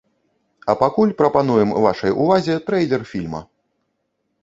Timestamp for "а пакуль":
0.73-1.13